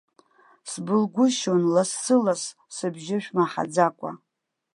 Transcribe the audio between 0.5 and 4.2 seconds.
Сбылгәышьон лассы-ласс сыбжьы шәмаҳаӡакәа.